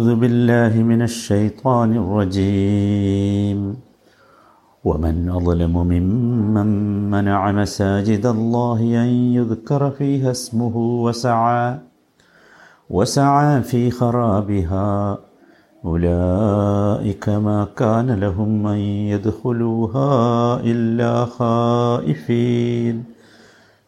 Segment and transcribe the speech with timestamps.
[0.00, 3.76] أعوذ بالله من الشيطان الرجيم.
[4.84, 6.68] ومن أظلم ممن
[7.10, 11.78] منع مساجد الله أن يذكر فيها اسمه وسعى
[12.90, 15.18] وسعى في خرابها.
[15.84, 18.78] أولئك ما كان لهم أن
[19.12, 20.10] يدخلوها
[20.60, 23.15] إلا خائفين.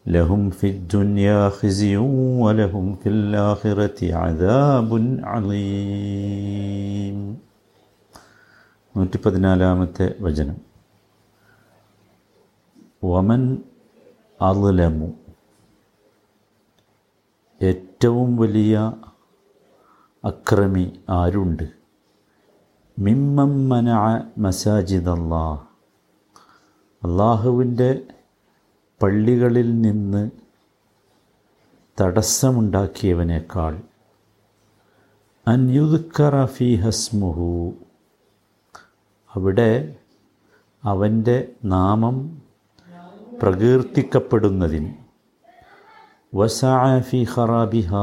[0.08, 1.96] لهم في الدنيا خزي
[2.44, 4.90] ولهم في الآخرة عذاب
[5.24, 7.18] عظيم
[8.94, 10.58] നൂറ്റി പതിനാലാമത്തെ വചനം
[13.04, 13.42] വമൻ
[14.40, 15.08] അലമു
[17.60, 18.74] ഏറ്റവും വലിയ
[20.24, 20.84] അക്രമി
[21.14, 21.66] ആരുണ്ട്
[22.98, 23.88] മിമ്മം മന
[24.38, 25.60] മസാജിദ് അള്ളാഹ്
[27.02, 27.90] അള്ളാഹുവിൻ്റെ
[29.01, 30.31] പള്ളികളിൽ നിന്ന്
[32.01, 33.81] തടസ്സമുണ്ടാക്കിയവനേക്കാൾ
[35.47, 37.73] അന്യുദ്ഖറഫി ഹസ്മുഹു.
[39.33, 39.95] അവിടെ
[40.83, 42.41] അവന്റെ നാമം
[43.41, 44.93] പ്രകീർത്തിക്കപ്പെടുന്നതിന്
[46.35, 47.95] വസാഫി ഖറാബിഹ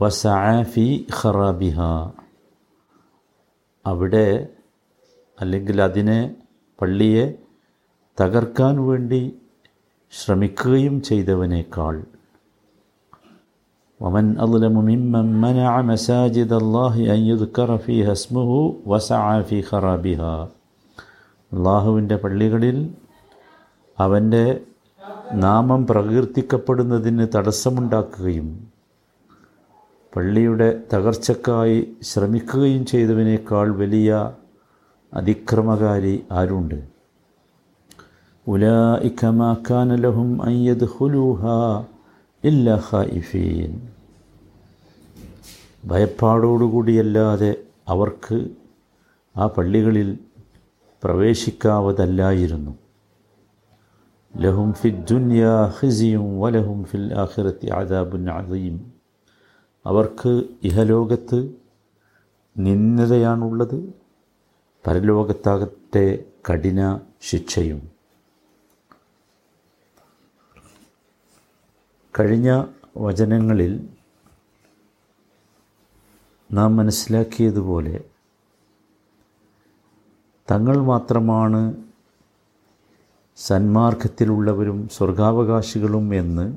[0.00, 1.80] വസാഫി ഖറാബിഹ.
[3.86, 4.48] അവിടെ
[5.40, 6.36] അല്ലെങ്കിൽ അതിനെ
[6.80, 7.45] പള്ളിയെ
[8.17, 9.21] തകർക്കാൻ വേണ്ടി
[10.13, 11.95] ശ്രമിക്കുകയും ചെയ്തവനേക്കാൾ
[13.99, 18.49] ومن أظلم ممن منع مساجد الله أن يذكر فيها اسمه
[18.85, 20.35] وسعى في خرابها
[21.51, 22.77] അള്ളാഹുവിൻ്റെ പള്ളികളിൽ
[23.97, 24.45] അവൻ്റെ
[25.37, 28.47] നാമം പ്രകീർത്തിക്കപ്പെടുന്നതിന് തടസ്സമുണ്ടാക്കുകയും
[30.13, 34.09] പള്ളിയുടെ തകർച്ചക്കായി ശ്രമിക്കുകയും ചെയ്തവനേക്കാൾ വലിയ
[35.13, 36.79] അതിക്രമകാരി ആരുണ്ട്
[38.48, 41.84] ഉലായിക മാ കാന ലഹും അൻ യദ്ഖുലൂഹാ
[42.44, 43.80] ഇല്ലാ ഖായിഫീൻ
[45.84, 47.54] ഭയപ്പാടോടുകൂടിയല്ലാതെ
[47.88, 48.48] അവർക്ക്
[49.36, 50.18] ആ പള്ളികളിൽ
[51.04, 52.70] പ്രവേശിക്കാവതല്ലായിരുന്നു.
[54.36, 58.92] ലഹും ഫി ദുനിയാ ഹിസിയും വലഹും ഫിൽ ആഖിറത്തി ആദാബുൻ അദീം.
[59.86, 61.50] അവർക്ക് ഇഹലോകത്ത്
[62.58, 63.94] നിന്ദതയാണുള്ളത്
[64.86, 67.95] പരലോകത്താകട്ടെ കഠിന ശിക്ഷയും.
[72.20, 72.64] കഴിഞ്ഞ
[72.96, 73.88] വചനങ്ങളിൽ
[76.52, 78.04] നാം മനസ്സിലാക്കിയതുപോലെ
[80.50, 81.84] തങ്ങൾ മാത്രമാണ്
[83.36, 86.56] സന്മാർഗത്തിലുള്ളവരും സ്വർഗാവകാശികളും എന്ന്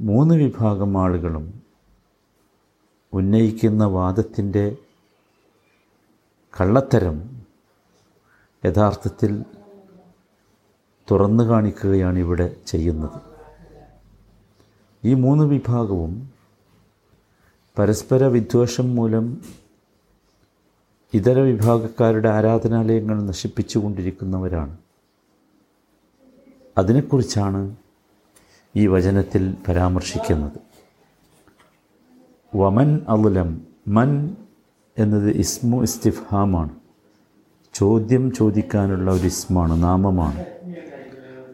[0.00, 1.62] മൂന്ന് വിഭാഗം ആളുകളും
[3.12, 4.76] ഉന്നയിക്കുന്ന വാദത്തിന്റെ
[6.60, 7.44] കള്ളത്തരം
[8.66, 9.44] യഥാർത്ഥത്തിൽ
[11.10, 13.29] തുറന്നു കാണിക്കുകയാണ് ഇവിടെ ചെയ്യുന്നത്.
[15.04, 16.30] ഈ മൂന്ന് വിഭാഗവും
[17.78, 19.40] പരസ്പര വിദ്വേഷം മൂലം
[21.14, 24.78] ഇതര വിഭാഗക്കാരുടെ ആരാധനാലയങ്ങൾ നശിപ്പിച്ചുകൊണ്ടിരിക്കുന്നവരാണ്.
[26.78, 27.76] അതിനെക്കുറിച്ചാണ്
[28.76, 30.58] ഈ വചനത്തിൽ പരാമർശിക്കുന്നത്.
[32.56, 34.36] വമൻ അലുലം മൻ
[34.98, 36.70] എന്നത് ഇസ്മു ഇസ്തിഫാമാണ്
[37.74, 40.44] ചോദ്യം ചോദിക്കാനുള്ള ഒരു ഇസ്മാണ് നാമമാണ്.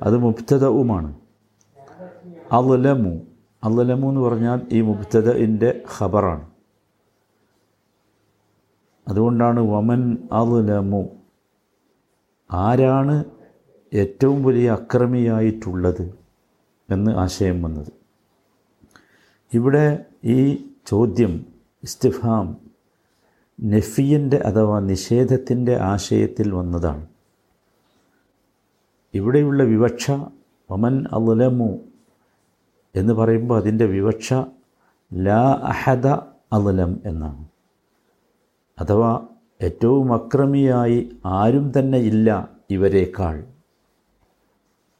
[0.02, 1.14] അത് മുപ്തതവുമാണ്
[2.52, 3.20] അലുലമു
[3.66, 6.50] അലുലമു എന്ന് പറഞ്ഞാൽ ഈ മുബ്തദന്റെ ഖബറാണ്.
[9.08, 11.08] അതുകൊണ്ടാണ് വമൻ അലുലമു
[12.52, 13.24] ആരാണ്
[13.94, 16.18] ഏറ്റവും വലിയ അക്രമിയായിട്ടുള്ളത്
[16.90, 17.92] എന്ന് ആശയം വന്നത്.
[19.54, 21.46] ഇവിടെ ഈ ചോദ്യം
[21.82, 22.56] ഇസ്തിഫാം
[23.60, 27.06] നെഫിയന്റെ അഥവാ നിഷേധത്തിന്റെ ആശയത്തിൽ വന്നതാണ്.
[29.14, 30.10] ഇവിടെയുള്ള വിവക്ഷ
[30.70, 31.78] വമൻ അലുലമു
[32.96, 34.34] എന്ന് പറയുമ്പോൾ അതിന്റെ വിവക്ഷ
[35.14, 36.06] ലാ അഹദ
[36.52, 37.48] അലം എന്നാണ്.
[38.80, 39.26] അഥവാ
[39.62, 43.44] ഏറ്റവും അക്രമിയായി ആരും തന്നെ ഇല്ല ഇവരേക്കാൾ.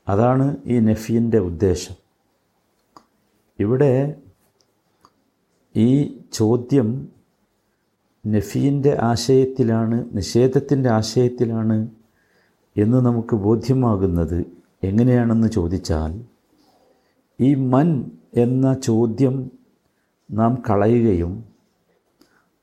[0.09, 1.95] അതാണ് ഈ നഫീന്റെ ഉദ്ദേശം.
[3.59, 4.15] ഇവിടെ
[5.77, 7.09] ഈ ചോദ്യം
[8.27, 11.89] നഫീന്റെ ആശയത്തിലാണ് നിഷേധത്തിന്റെ ആശയത്തിലാണ്
[12.77, 14.47] എന്ന് നമുക്ക് ബോധ്യമാകുന്നത്
[14.83, 16.36] എങ്ങനെയാണെന്ന് ചോദിച്ചാൽ
[17.39, 19.51] ഈ മൻ എന്ന ചോദ്യം
[20.31, 21.45] നാം കളയുകയും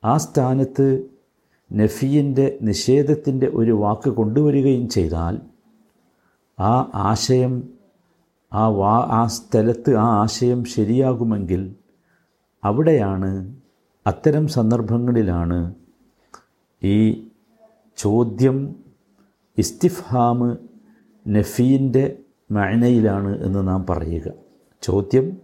[0.04, 0.88] ആ സ്ഥാനത്ത്
[1.74, 5.36] നഫീന്റെ നിഷേധത്തിന്റെ ഒരു വാക്ക് കൊണ്ടുവരികയും ചെയ്താൽ
[6.60, 7.54] ആ ആശയം
[8.54, 11.76] ആ വാ ആ സ്ഥലത്ത് ആ ആശയം ശരിയാകുമെങ്കിൽ
[12.64, 13.32] അവിടെയാണ്
[14.06, 15.74] അത്തരം സന്ദർഭങ്ങളിലാണ്
[16.82, 16.98] ഈ
[17.98, 18.58] ചോദ്യം
[19.58, 20.58] ഇസ്തിഫാമ്
[21.28, 22.18] നഫീന്റെ
[22.52, 24.43] മഴനയിലാണ് എന്ന് നാം പറയുക.
[24.84, 25.42] ചോദ്യം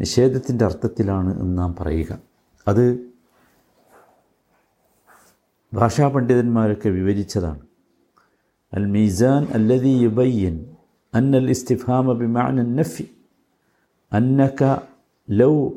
[0.00, 2.18] നിഷേധത്തിന്റെ അർത്ഥത്തിലാണ് എന്ന് നാം പറയുക.
[2.68, 3.10] അത്
[5.74, 7.60] ഭാഷാ പണ്ഡിതന്മാരൊക്കെ വിവരിച്ചതാണ്.
[8.74, 10.76] അൽ മീസാൻ അല്ലതി യുബയ്യൻ
[11.14, 13.10] അന്നൽ ഇസ്തിഫാമ ബിമാന നഫി
[14.12, 14.80] അന്നക
[15.30, 15.68] ലൗ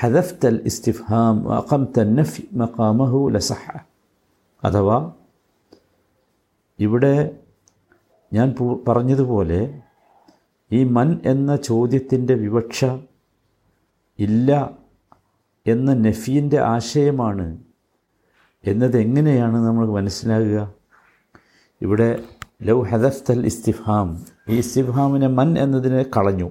[0.00, 3.78] ഹദഫ്തൽ അൽ ഇസ്തിഫാം അഖംത നഫി മഖാമഹു ലസഹ.
[4.64, 5.12] അഥവാ
[6.78, 7.38] ഇവിടെ
[8.32, 8.54] ഞാൻ
[8.88, 9.82] പറഞ്ഞതുപോലെ
[10.72, 12.84] ഈ മൻ എന്ന ചോദ്യത്തിന്റെ വിവക്ഷ
[14.18, 14.70] ഇല്ല
[15.66, 17.58] എന്ന നഫീന്റെ ആശയമാണ്
[18.64, 20.74] എന്നത് എങ്ങനെയാണ് നമ്മൾ മനസ്സിലാകുക?
[21.82, 22.22] ഇവിടെ
[22.62, 24.24] ലൗ ഹദഫ്തൽ ഇസ്തിഫാം.
[24.48, 26.50] ഈ ഇസ്തിഫാമിനെ മൻ എന്നതിനെ കളഞ്ഞു.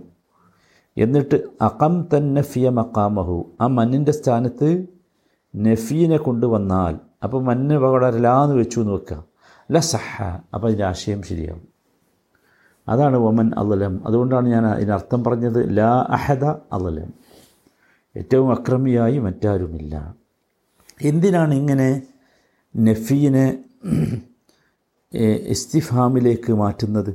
[0.97, 4.85] എന്നിട്ട് അകം തൻ നഫിയ മക്കാമഹു ആ മന്നിന്റെ സ്ഥാനത്ത്
[5.55, 6.99] നഫീനെ കൊണ്ടുവന്നാൽ.
[7.23, 9.79] അപ്പോൾ മണ്ണ് പകടരില്ലാന്ന് ലാന്ന് വെച്ചു എന്ന് വെക്കുക.
[9.79, 10.23] സഹ.
[10.53, 11.70] അപ്പോൾ അതിന്റെ ആശയം ശരിയാവും.
[12.91, 17.09] അതാണ് വമൻ അലലം അതുകൊണ്ടാണ് ഞാൻ അതിനർത്ഥം പറഞ്ഞത് ലാ അഹദ അലലം
[18.17, 20.15] ഏറ്റവും അക്രമിയായി മറ്റാരുമില്ല.
[21.01, 21.89] എന്തിനാണ് ഇങ്ങനെ
[22.77, 23.45] നഫീനെ
[25.47, 27.11] ഇസ്തിഫാമിലേക്ക് മാറ്റുന്നത്?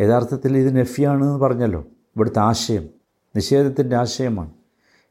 [0.00, 1.80] യഥാർത്ഥത്തിൽ ഇത് നഫിയാണെന്ന് പറഞ്ഞല്ലോ.
[2.16, 2.84] ഇവിടുത്തെ ആശയം
[3.36, 4.52] നിഷേധത്തിന്റെ ആശയമാണ്.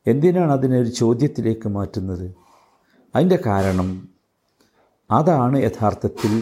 [0.08, 2.36] എന്തിനാണ് അതിനെ ഒരു ചോദ്യത്തിലേക്ക് മാറ്റുന്നത്?
[3.16, 3.90] അതിന്റെ കാരണം
[5.12, 6.34] അതാണ് യഥാർത്ഥത്തിൽ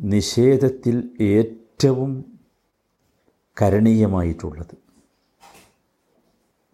[0.00, 1.65] നിഷേധത്തിൽ ഏറ്റവും
[3.60, 4.76] കരണീയമായിട്ടുള്ളത്.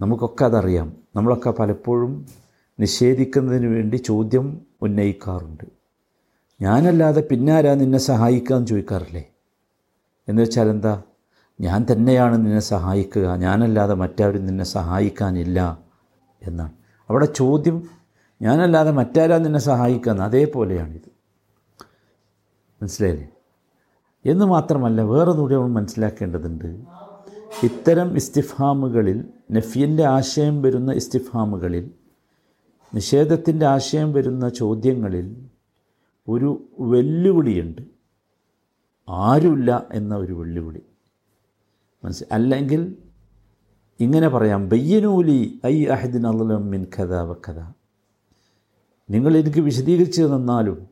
[0.00, 0.96] നമുക്കൊക്കെ അതറിയാം.
[1.16, 2.26] നമ്മളൊക്കെ പലപ്പോഴും
[2.81, 5.64] നിഷേധിക്കുന്നതിന് വേണ്ടി ചോദ്യം ഉന്നയിക്കാറുണ്ട്.
[6.60, 9.25] ഞാനല്ലാതെ പിന്നാരാ നിന്നെ സഹായിക്കാമെന്ന് ചോദിക്കാറില്ലേ?
[10.28, 11.02] എന്ന് വെച്ചാൽ എന്താ?
[11.60, 13.37] ഞാൻ തന്നെയാണ് നിന്നെ സഹായിക്കുക.
[13.37, 15.78] ഞാനല്ലാതെ മറ്റാരും നിന്നെ സഹായിക്കാനില്ല
[16.43, 16.72] എന്നാണ്.
[17.08, 17.88] അവിടെ ചോദ്യം
[18.43, 21.12] ഞാനല്ലാതെ മറ്റാരാ നിന്നെ സഹായിക്കാന്ന് അതേപോലെയാണിത്.
[22.82, 23.31] മനസ്സിലായില്ലേ?
[24.24, 26.84] എന്ന് മാത്രമല്ല വേറെ കൂടി നമ്മൾ മനസ്സിലാക്കേണ്ടതുണ്ട്.
[27.62, 31.90] ഇത്തരം ഇസ്തിഫാമുകളിൽ നഫിയന്റെ ആശയം വരുന്ന ഇസ്തിഫാമുകളിൽ
[32.94, 35.46] നിഷേധത്തിന്റെ ആശയം വരുന്ന ചോദ്യങ്ങളിൽ
[36.28, 37.82] ഒരു വെല്ലുവിളിയുണ്ട്.
[39.08, 40.82] ആരുമില്ല എന്ന ഒരു വെല്ലുവിളി.
[42.04, 42.96] മനസ്സിൽ അല്ലെങ്കിൽ
[44.00, 47.58] ഇങ്ങനെ പറയാം ബയ്യനൂലി ഐ അഹദിൻ അള്ളമിൻ കഥ വ കഥ
[49.10, 50.92] നിങ്ങൾ എനിക്ക് വിശദീകരിച്ചു തന്നാലും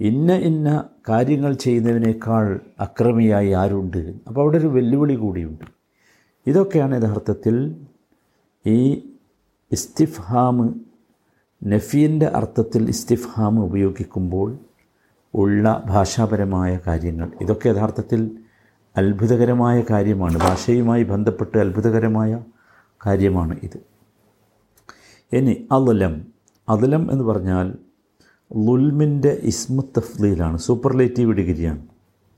[0.00, 4.14] ഇന്ന ഇന്ന കാര്യങ്ങൾ ചെയ്യുന്നതിനേക്കാൾ അക്രമിയായി ആരുണ്ട്?
[4.26, 5.64] അപ്പോൾ അവിടെ ഒരു വെല്ലുവിളി കൂടിയുണ്ട്.
[6.46, 7.76] ഇതൊക്കെയാണ് യഥാർത്ഥത്തിൽ
[8.66, 9.10] ഈ
[9.72, 10.80] ഇസ്തിഫ്ഹാം
[11.64, 14.58] നഫീന്റെ അർത്ഥത്തിൽ ഇസ്തിഫ്ഹാം ഉപയോഗിക്കുമ്പോൾ
[15.34, 17.32] ഉള്ള ഭാഷാപരമായ കാര്യങ്ങൾ.
[17.40, 18.38] ഇതൊക്കെ യഥാർത്ഥത്തിൽ
[18.96, 20.38] അത്ഭുതകരമായ കാര്യമാണ്.
[20.38, 22.44] ഭാഷയുമായി ബന്ധപ്പെട്ട് അത്ഭുതകരമായ
[23.06, 23.80] കാര്യമാണ് ഇത്.
[25.32, 26.26] ഇനി അദലം.
[26.68, 27.83] അദലം എന്ന് പറഞ്ഞാൽ
[28.52, 30.58] ലുൽമിന്റെ ഇസ്മു തഫ്ലീലാണ്.
[30.58, 31.86] സൂപ്പർലേറ്റീവ് ഡിഗ്രിയാണ്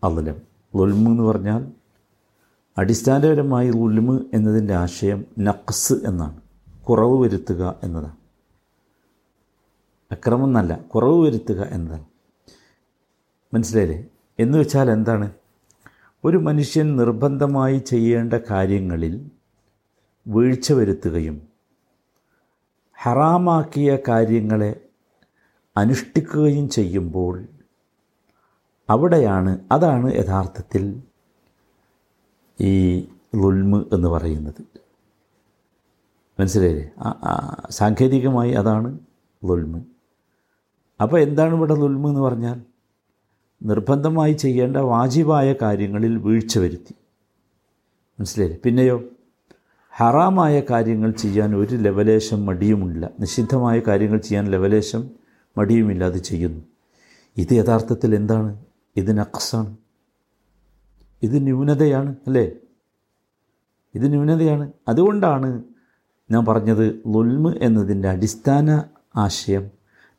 [0.04, 0.36] അലലം
[0.76, 1.72] ലുൽമ് എന്ന് പറഞ്ഞാൽ
[2.78, 6.40] അടിസ്ഥാനപരമായി ലുൽമ് എന്നതിന്റെ ആശയം നഖസ് എന്നാണ്.
[6.88, 8.16] കുറവ് വരുത്തുക എന്നതാണ്.
[10.10, 12.04] അക്രമം എന്നല്ല കുറവ് വരുത്തുക എന്നതാണ്.
[13.54, 14.06] മനസ്സിലായില്ലേ?
[14.38, 15.30] എന്ന് വെച്ചാൽ എന്താണ്?
[16.24, 19.30] ഒരു മനുഷ്യൻ നിർബന്ധമായി ചെയ്യേണ്ട കാര്യങ്ങളിൽ
[20.28, 21.42] വീഴ്ച വരുത്തുകയും
[23.02, 24.85] ഹറാമാക്കിയ കാര്യങ്ങളെ
[25.76, 27.46] അനുഷ്ഠിക്കുകയും ചെയ്യുമ്പോൾ
[28.90, 31.02] അവിടെയാണ് അതാണ് യഥാർത്ഥത്തിൽ
[32.60, 33.00] ഈ
[33.36, 34.62] ലുൽമ് എന്ന് പറയുന്നത്.
[36.40, 36.90] മനസ്സിലായില്ലേ?
[37.70, 38.98] സാങ്കേതികമായി അതാണ്
[39.44, 39.82] ലുൽമ്
[41.02, 42.62] അപ്പോൾ എന്താണ് ഇവിടെ ലുൽമ് എന്ന് പറഞ്ഞാൽ?
[43.62, 46.94] നിർബന്ധമായി ചെയ്യേണ്ട വാജിബായ കാര്യങ്ങളിൽ വീഴ്ച വരുത്തി.
[48.18, 48.58] മനസ്സിലായില്ലേ?
[48.64, 49.02] പിന്നെയോ?
[49.90, 53.10] ഹറാമായ കാര്യങ്ങൾ ചെയ്യാൻ ഒരു ലവലേശം മടിയുമില്ല.
[53.20, 55.10] നിഷിദ്ധമായ കാര്യങ്ങൾ ചെയ്യാൻ ലവലേശം
[55.58, 56.62] മടിയുമില്ല അത് ചെയ്യുന്നു.
[57.36, 58.64] ഇത് യഥാർത്ഥത്തിൽ എന്താണ്?
[58.96, 59.76] ഇത് നക്സാണ്
[61.22, 62.50] ഇത് ന്യൂനതയാണ് അല്ലേ?
[63.94, 64.72] ഇത് ന്യൂനതയാണ്.
[64.88, 65.62] അതുകൊണ്ടാണ്
[66.30, 68.82] ഞാൻ പറഞ്ഞത് ലുൽമ് എന്നതിന്റെ അടിസ്ഥാന
[69.16, 69.70] ആശയം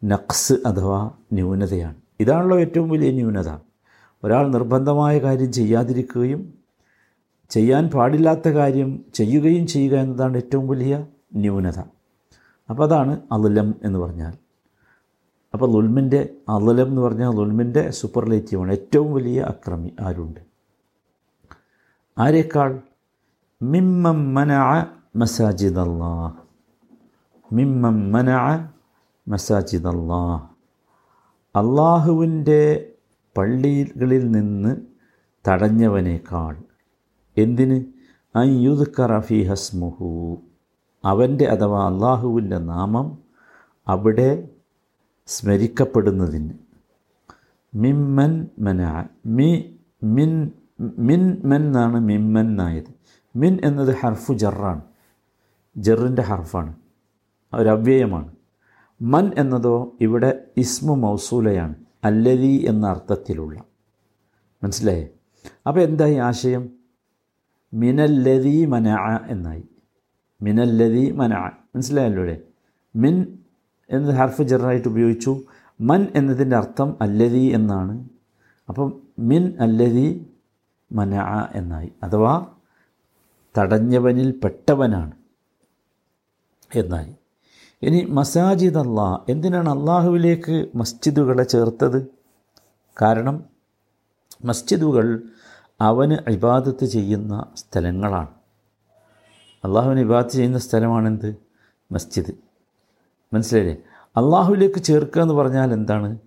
[0.04, 1.96] നക്സ് അഥവാ ന്യൂനതയാണ്.
[2.20, 3.58] ഇതാണല്ലോ ഏറ്റവും വലിയ ന്യൂനത.
[4.24, 6.54] ഒരാൾ നിർബന്ധമായ കാര്യം ചെയ്യാതിരിക്കുകയും
[7.50, 11.80] ചെയ്യാൻ പാടില്ലാത്ത കാര്യം ചെയ്യുകയും ചെയ്യുക എന്നതാണ് ഏറ്റവും വലിയ ന്യൂനത.
[12.70, 14.47] അപ്പോൾ അതാണ് അലുലം എന്ന് പറഞ്ഞാൽ.
[15.54, 20.40] അപ്പോൾ ലുൽമിന്റെ അതലം എന്ന് പറഞ്ഞാൽ ലുൽമിന്റെ സൂപ്പർലേറ്റീവാണ് ഏറ്റവും വലിയ അക്രമി ആരുണ്ട്?
[22.18, 22.80] ആരേക്കാൾ?
[23.62, 24.52] മിമ്മം മന
[25.16, 26.32] മസാജിദ് അല്ലാ
[27.54, 28.30] മിമ്മം മന
[29.28, 30.48] മസാജിദ് അല്ലാ
[31.56, 32.92] അള്ളാഹുവിന്റെ
[33.38, 34.78] പള്ളികളിൽ നിന്ന്
[35.50, 36.56] തടഞ്ഞവനേക്കാൾ
[37.38, 37.86] എന്തിന്?
[38.36, 40.38] അയ്യുദ്ക്കറ ഫി ഹസ്മുഹു.
[41.06, 43.18] അവന്റെ അഥവാ അള്ളാഹുവിന്റെ നാമം
[43.88, 44.50] അവിടെ
[45.28, 46.54] സ്മരിക്കപ്പെടുന്നതിന്.
[47.76, 52.84] മിമ്മൻ മന മി മിൻ മിൻ മൻ എന്നാണ് മിമ്മൻ എന്നായത്.
[53.36, 54.82] മിൻ എന്നത് ഹർഫു ജറാണ്.
[55.78, 56.76] ജറിന്റെ ഹർഫാണ്.
[57.54, 58.32] ഒരു അവ്യയമാണ്.
[59.02, 63.64] മൻ എന്നതോ ഇവിടെ ഇസ്മു മൗസൂലയാണ് അല്ലതി എന്ന അർത്ഥത്തിലുള്ള.
[64.64, 65.10] മനസ്സിലായേ?
[65.68, 66.70] അപ്പോൾ എന്തായി ആശയം?
[67.74, 68.88] മിനല്ലതി മന
[69.28, 69.64] എന്നായി.
[70.42, 71.34] മിനല്ലതി മന.
[71.76, 72.36] മനസ്സിലായല്ലോ
[72.96, 73.40] മിൻ
[73.90, 75.42] എന്നത് ഹർഫ് ജറായിട്ട് ഉപയോഗിച്ചു.
[75.82, 78.10] മൻ എന്നതിന്റെ അർത്ഥം അല്ലതി എന്നാണ്.
[78.70, 80.30] അപ്പം മിൻ അല്ലതി
[80.92, 81.16] മന
[81.56, 81.92] എന്നായി.
[82.04, 82.46] അഥവാ
[83.58, 85.12] തടഞ്ഞവനിൽ പെട്ടവനാണ്
[86.76, 87.16] എന്നായി.
[87.82, 92.08] ഇനി മസാജിദ് അള്ളാഹ് എന്തിനാണ് അള്ളാഹുവിലേക്ക് മസ്ജിദുകളെ ചേർത്തത്?
[93.02, 93.44] കാരണം
[94.46, 95.24] മസ്ജിദുകൾ
[95.82, 98.28] അവന് ഇബാദത്ത് ചെയ്യുന്ന സ്ഥലങ്ങളാണ്.
[99.66, 101.36] അള്ളാഹുവിന് ഇബാദത്ത് ചെയ്യുന്ന സ്ഥലമാണെന്ത്?
[101.92, 102.47] മസ്ജിദ്.
[103.34, 103.78] മനസ്സിലായില്ലേ?
[104.18, 106.18] അള്ളാഹുവിലേക്ക് ചേർക്കുക എന്ന് പറഞ്ഞാൽ എന്താണ്?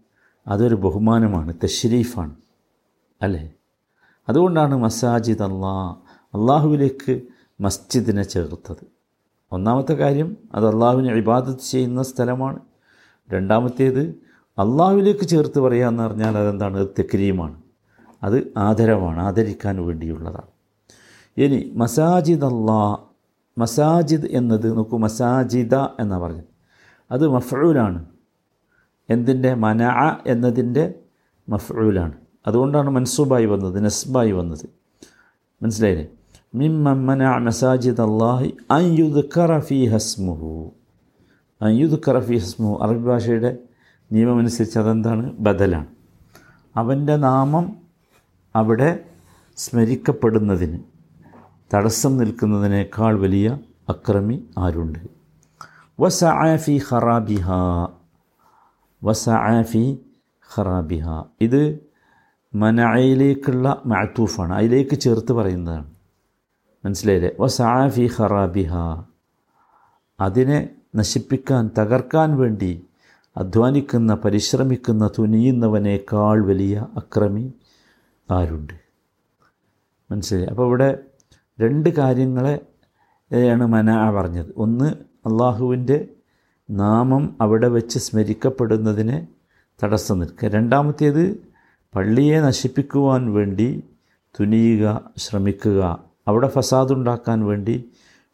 [0.49, 2.35] അതൊരു ബഹുമാനമാണ് തഷരീഫാണ്
[3.23, 3.53] അല്ലേ?
[4.29, 5.97] അതുകൊണ്ടാണ് മസാജിദ് അള്ളാ
[6.35, 7.21] അള്ളാഹുവിലേക്ക്
[7.61, 8.87] മസ്ജിദിനെ ചേർത്തത്.
[9.53, 12.59] ഒന്നാമത്തെ കാര്യം അത് അള്ളാഹുവിനെ ഇബാദത്ത് ചെയ്യുന്ന സ്ഥലമാണ്.
[13.33, 14.01] രണ്ടാമത്തേത്
[14.59, 16.79] അള്ളാഹുവിലേക്ക് ചേർത്ത് പറയുക എന്ന് പറഞ്ഞാൽ അതെന്താണ്?
[16.79, 17.63] അത് തെക്രീമാണ്.
[18.23, 20.51] അത് ആദരവാണ് ആദരിക്കാൻ വേണ്ടിയുള്ളതാണ്.
[21.37, 22.97] ഇനി മസാജിദ് അള്ളാ
[23.59, 26.50] മസാജിദ് എന്നത് നോക്കൂ മസാജിദ എന്നാണ് പറഞ്ഞത്.
[27.13, 28.05] അത് മഫ്ഊലാണ്.
[29.11, 29.55] എന്തിന്റെ?
[29.55, 29.85] മന
[30.27, 30.95] എന്നതിന്റെ
[31.49, 32.13] മഫ്ഊലാണ്.
[32.47, 34.71] അതുകൊണ്ടാണ് മൻസൂബായി വന്നത് നസ്ബായി വന്നത്.
[35.63, 36.07] മനസ്സിലായില്ലേ?
[36.55, 40.71] മിമ്മന മസാജിദ് അള്ളാഹി അയ്യുദ് കറഫി ഹസ്മുഹു
[41.63, 43.59] അയ്യുദ് കറഫി ഹസ്മുഹു അറബി ഭാഷയുടെ
[44.13, 45.33] നിയമമനുസരിച്ച് അതെന്താണ്?
[45.33, 45.87] ബദലാണ്.
[46.77, 47.77] അവന്റെ നാമം
[48.57, 49.05] അവിടെ
[49.57, 50.79] സ്മരിക്കപ്പെടുന്നതിന്
[51.75, 55.20] തടസ്സം നിൽക്കുന്നതിനേക്കാൾ വലിയ അക്രമി ആരുണ്ട്?
[56.01, 57.51] വസആഫി ഖറാബിഹ.
[59.05, 59.99] വസആഫി
[60.57, 61.23] ഖറാബിഹ.
[61.41, 61.79] ഇത്
[62.55, 65.91] മനയിലേക്കുള്ള മാത്തൂഫാണ് അതിലേക്ക് ചേർത്ത് പറയുന്നതാണ്.
[66.85, 67.31] മനസ്സിലായില്ലേ?
[67.41, 69.03] വസആഫി ഖറാബിഹ.
[70.21, 72.87] അതിനെ നശിപ്പിക്കാൻ തകർക്കാൻ വേണ്ടി
[73.37, 77.55] അധ്വാനിക്കുന്ന പരിശ്രമിക്കുന്ന തുനിയുന്നവനേക്കാൾ വലിയ അക്രമി
[78.31, 78.75] ആരുണ്ട്?
[80.13, 80.47] മനസ്സിലായി?
[80.47, 80.99] അപ്പോൾ ഇവിടെ
[81.61, 82.61] രണ്ട് കാര്യങ്ങളെ
[83.51, 84.55] ആണ് മന പറഞ്ഞത്.
[84.57, 86.09] ഒന്ന് അള്ളാഹുവിന്റെ
[86.71, 89.27] നാമം അവിടെ വെച്ച് സ്മരിക്കപ്പെടുന്നതിന്
[89.85, 90.49] തടസ്സം നിൽക്കുക.
[90.49, 91.41] രണ്ടാമത്തേത്
[91.95, 93.83] പള്ളിയെ നശിപ്പിക്കുവാൻ വേണ്ടി
[94.41, 96.05] തുനിയുക ശ്രമിക്കുക.
[96.29, 97.85] അവിടെ ഫസാദുണ്ടാക്കാൻ വേണ്ടി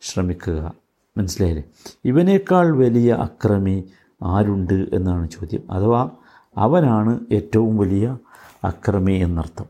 [0.01, 0.73] ശ്രമിക്കുക.
[1.19, 1.65] മനസ്സിലായില്ലേ?
[2.05, 3.85] ഇവനേക്കാൾ വലിയ അക്രമി
[4.23, 5.73] ആരുണ്ട് എന്നാണ് ചോദ്യം.
[5.73, 6.11] അഥവാ
[6.57, 8.19] അവനാണ് ഏറ്റവും വലിയ
[8.65, 9.67] അക്രമി എന്നർത്ഥം.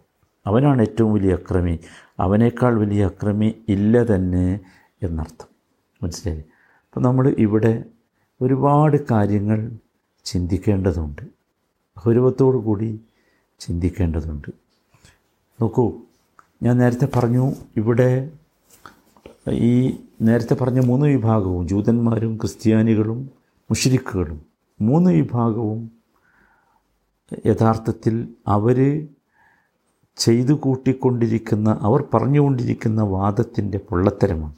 [0.47, 1.79] അവനാണ് ഏറ്റവും വലിയ അക്രമി.
[2.21, 4.61] അവനേക്കാൾ വലിയ അക്രമി ഇല്ല തന്നെ
[5.03, 5.47] എന്നർത്ഥം.
[6.03, 6.56] മനസ്സിലായില്ലേ?
[6.97, 7.85] അപ്പോൾ നമ്മൾ ഇവിടെ
[8.43, 9.71] ഒരുപാട് കാര്യങ്ങൾ
[10.25, 11.23] ചിന്തിക്കേണ്ടതുണ്ട്.
[11.99, 13.01] ഗൗരവത്തോടു കൂടി
[13.59, 14.51] ചിന്തിക്കേണ്ടതുണ്ട്.
[15.63, 15.93] നോക്കൂ
[16.63, 18.33] ഞാൻ നേരത്തെ പറഞ്ഞു ഇവിടെ
[19.51, 23.31] ഈ നേരത്തെ പറഞ്ഞ മൂന്ന് വിഭാഗവും ജൂതന്മാരും ക്രിസ്ത്യാനികളും
[23.71, 24.43] മുഷരിക്കുകളും
[24.81, 25.91] മൂന്ന് വിഭാഗവും
[27.47, 29.09] യഥാർത്ഥത്തിൽ അവർ
[30.17, 34.55] ചെയ്തു കൂട്ടിക്കൊണ്ടിരിക്കുന്ന അവർ പറഞ്ഞുകൊണ്ടിരിക്കുന്ന വാദത്തിന്റെ പൊള്ളത്തരമാണ്.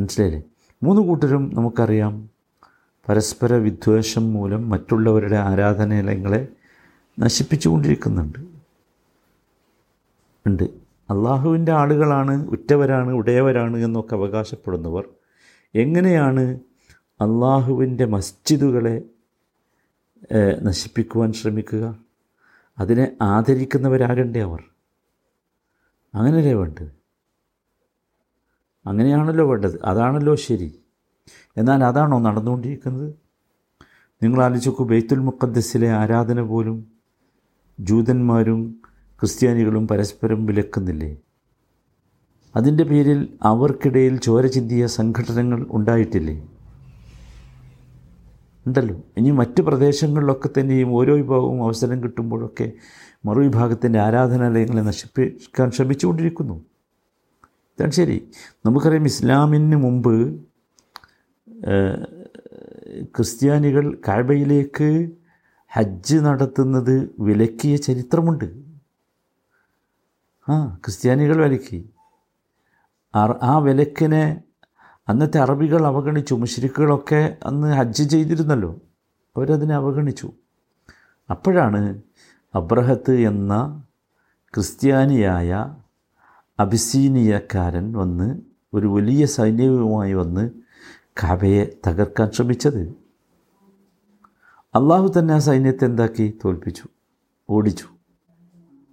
[0.00, 0.42] മനസ്സിലായില്ലേ?
[0.82, 2.30] മൂന്ന് കൂട്ടരും നമുക്കറിയാം.
[3.08, 6.48] പരസ്പര വിദ്വേഷം മൂലം മറ്റുള്ളവരുടെ ആരാധനാലയങ്ങളെ
[7.18, 8.38] നശിപ്പിച്ചുകൊണ്ടിരിക്കുന്നുണ്ട്.
[10.46, 10.64] ഉണ്ട്.
[11.10, 15.08] അള്ളാഹുവിന്റെ ആളുകളാണ് ഉറ്റവരാണ് ഉടയവരാണ് എന്നൊക്കെ അവകാശപ്പെടുന്നവർ.
[15.74, 16.42] എങ്ങനെയാണ്
[17.20, 19.02] അള്ളാഹുവിന്റെ മസ്ജിദുകളെ
[20.62, 21.98] നശിപ്പിക്കുവാൻ ശ്രമിക്കുക?
[22.78, 24.62] അതിനെ ആദരിക്കുന്നവരാകണ്ടേ അവർ?
[26.14, 27.03] അങ്ങനെയല്ലേ വേണ്ടത്?
[28.86, 29.84] അങ്ങനെയാണല്ലോ വേണ്ടത്.
[29.84, 30.78] അതാണല്ലോ ശരി.
[31.56, 33.14] എന്നാൽ അതാണോ നടന്നുകൊണ്ടിരിക്കുന്നത്?
[34.22, 36.86] നിങ്ങൾ ആലോചിക്കൂ ബെയ്ത്തുൽ മുഖദ്സിലെ ആരാധന പോലും
[37.80, 38.82] ജൂതന്മാരും
[39.20, 41.16] ക്രിസ്ത്യാനികളും പരസ്പരം വിലക്കുന്നില്ലേ?
[42.56, 46.48] അതിന്റെ പേരിൽ അവർക്കിടയിൽ ചോര ചിന്തിയ സംഘടനകൾ ഉണ്ടായിട്ടില്ലേ?
[48.66, 49.02] ഉണ്ടല്ലോ.
[49.16, 52.72] ഇനി മറ്റ് പ്രദേശങ്ങളിലൊക്കെ തന്നെയും ഓരോ വിഭാഗവും അവസരം കിട്ടുമ്പോഴൊക്കെ
[53.24, 56.73] മറുവിഭാഗത്തിന്റെ ആരാധനാലയങ്ങളെ നശിപ്പിക്കാൻ ശ്രമിച്ചുകൊണ്ടിരിക്കുന്നു.
[57.74, 58.30] ഇതാണ് ശരി.
[58.66, 60.40] നമുക്കറിയാം ഇസ്ലാമിന് മുമ്പ്
[63.02, 65.10] ക്രിസ്ത്യാനികൾ കാഴ്ബയിലേക്ക്
[65.68, 68.44] ഹജ്ജ് നടത്തുന്നത് വിലക്കിയ ചരിത്രമുണ്ട്.
[70.48, 71.80] ആ ക്രിസ്ത്യാനികൾ വിലക്കി.
[73.42, 74.42] ആ വിലക്കിനെ
[75.08, 78.70] അന്നത്തെ അറബികൾ അവഗണിച്ചു മുഷരിക്കുകളൊക്കെ അന്ന് ഹജ്ജ് ചെയ്തിരുന്നല്ലോ.
[79.36, 80.32] അവരതിനെ അവഗണിച്ചു.
[81.30, 82.02] അപ്പോഴാണ്
[82.54, 83.82] അബ്രഹത്ത് എന്ന
[84.54, 85.50] ക്രിസ്ത്യാനിയായ
[86.58, 88.40] അബിസീനിയക്കാരൻ വന്ന്
[88.74, 90.50] ഒരു വലിയ സൈന്യവുമായി വന്ന്
[91.22, 92.80] കാബയെ തകർക്കാൻ ശ്രമിച്ചത്.
[94.74, 96.38] അള്ളാഹു തന്നെ ആ സൈന്യത്തെ എന്താക്കി?
[96.44, 96.84] തോൽപ്പിച്ചു.
[97.50, 97.84] ഓടിച്ചു.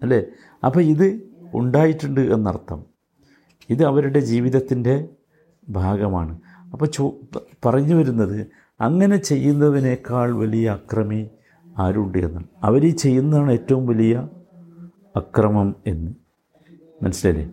[0.02, 0.24] അല്ലേ?
[0.66, 1.22] അപ്പം ഇത്
[1.54, 2.84] ഉണ്ടായിട്ടുണ്ട് എന്നർത്ഥം.
[3.70, 5.10] ഇത് അവരുടെ ജീവിതത്തിന്റെ
[5.70, 6.40] ഭാഗമാണ്.
[6.74, 7.16] അപ്പോൾ ചോ
[7.66, 8.48] പറഞ്ഞു വരുന്നത്
[8.82, 11.30] അങ്ങനെ ചെയ്യുന്നതിനേക്കാൾ വലിയ അക്രമി
[11.78, 14.30] ആരുണ്ട് എന്നാണ് അവർ ചെയ്യുന്നതാണ് ഏറ്റവും വലിയ
[15.16, 16.21] അക്രമം എന്ന്.
[17.04, 17.46] മനസ്സിലായില്ലേ?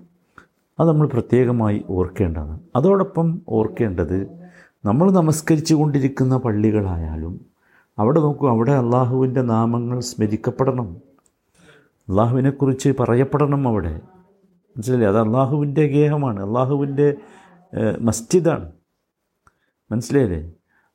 [0.81, 2.61] അത് നമ്മൾ പ്രത്യേകമായി ഓർക്കേണ്ടതാണ്.
[2.77, 4.19] അതോടൊപ്പം ഓർക്കേണ്ടത്
[4.85, 7.35] നമ്മൾ നമസ്കരിച്ചു കൊണ്ടിരിക്കുന്ന പള്ളികളായാലും
[7.99, 10.89] അവിടെ നോക്കൂ അവിടെ അള്ളാഹുവിന്റെ നാമങ്ങൾ സ്മരിക്കപ്പെടണം.
[12.09, 13.95] അള്ളാഹുവിനെക്കുറിച്ച് പറയപ്പെടണം അവിടെ.
[14.77, 15.09] മനസ്സിലായില്ലേ?
[15.09, 17.09] അത് അള്ളാഹുവിന്റെ ഗേഹമാണ് അള്ളാഹുവിന്റെ
[18.01, 18.69] മസ്ജിദാണ്.
[19.93, 20.43] മനസ്സിലായില്ലേ?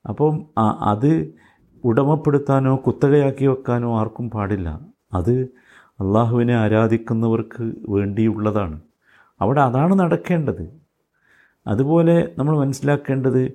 [0.09, 1.33] അപ്പം അത്
[1.83, 4.69] ഉടമപ്പെടുത്താനോ കുത്തകയാക്കി വെക്കാനോ ആർക്കും പാടില്ല.
[5.13, 5.33] അത്
[6.01, 8.81] അള്ളാഹുവിനെ ആരാധിക്കുന്നവർക്ക് വേണ്ടിയുള്ളതാണ്.
[9.41, 10.83] അവിടെ അതാണ് നടക്കേണ്ടത്.
[11.67, 13.51] അതുപോലെ നമ്മൾ മനസ്സിലാക്കേണ്ടത്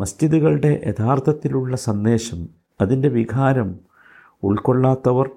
[0.00, 2.48] മസ്ജിദുകളുടെ യഥാർത്ഥത്തിലുള്ള സന്ദേശം
[2.80, 3.80] അതിന്റെ വികാരം
[4.42, 5.30] ഉൾക്കൊള്ളാത്തവർ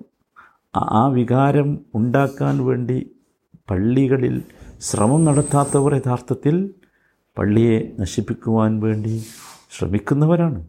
[0.75, 3.11] ആ- വികാരം ഉണ്ടാക്കാൻ വേണ്ടി
[3.69, 4.43] പള്ളികളിൽ
[4.79, 6.73] ശ്രമം നടത്താത്തവർ യഥാർത്ഥത്തിൽ
[7.37, 9.23] പള്ളിയെ നശിപ്പിക്കുവാൻ വേണ്ടി
[9.77, 10.67] ശ്രമിക്കുന്നവരാണ്.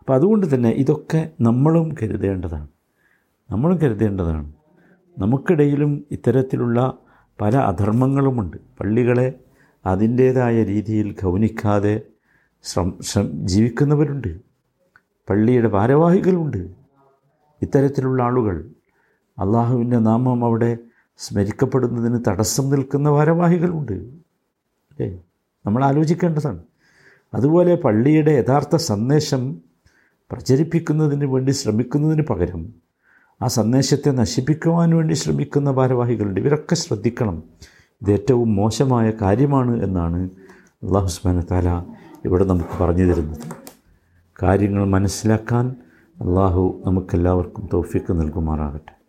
[0.00, 2.68] അപ്പോൾ അതുകൊണ്ട് തന്നെ ഇതൊക്കെ നമ്മളും കരുതേണ്ടതാണ്.
[3.50, 4.52] നമ്മളും കരുതേണ്ടതാണ്.
[5.18, 6.98] നമുക്കിടയിലും ഇത്തരത്തിലുള്ള
[7.40, 8.56] പല അധർമ്മങ്ങളുമുണ്ട്.
[8.80, 9.34] പള്ളികളെ
[9.86, 12.00] അതിന്റേതായ രീതിയിൽ ഗൗനിക്കാതെ
[12.62, 12.98] ശ്രം
[13.46, 14.38] ജീവിക്കുന്നവരുണ്ട്.
[15.30, 16.70] പള്ളിയുടെ ഭാരവാഹികളുണ്ട്.
[17.62, 18.70] ഇത്തരത്തിലുള്ള ആളുകൾ
[19.38, 20.78] അള്ളാഹുവിന്റെ നാമം അവിടെ
[21.16, 23.92] സ്മരിക്കപ്പെടുന്നതിന് തടസ്സം നിൽക്കുന്ന ഭാരവാഹികളുണ്ട്.
[23.92, 25.22] അല്ലേ?
[25.66, 26.62] നമ്മൾ ആലോചിക്കേണ്ടതാണ്.
[27.34, 29.56] അതുപോലെ പള്ളിയുടെ യഥാർത്ഥ സന്ദേശം
[30.30, 32.74] പ്രചരിപ്പിക്കുന്നതിന് വേണ്ടി ശ്രമിക്കുന്നതിന് പകരം
[33.42, 36.40] ആ സന്ദേശത്തെ നശിപ്പിക്കുവാൻ വേണ്ടി ശ്രമിക്കുന്ന ഭാരവാഹികളുണ്ട്.
[36.40, 37.42] ഇവരൊക്കെ ശ്രദ്ധിക്കണം.
[38.02, 40.30] ഇത് ഏറ്റവും മോശമായ കാര്യമാണ് എന്നാണ്
[40.66, 41.82] അള്ളാഹു സുബ്ഹാനഹു താല
[42.24, 43.38] ഇവിടെ നമുക്ക് പറഞ്ഞു തരുന്നത്.
[44.42, 45.76] കാര്യങ്ങൾ മനസ്സിലാക്കാൻ
[46.20, 49.01] അള്ളാഹു നമുക്കെല്ലാവർക്കും തോഫിക്ക് നൽകുമാറാകട്ടെ.